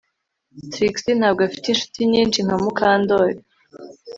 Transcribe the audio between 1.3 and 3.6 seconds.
afite inshuti nyinshi nka Mukandoli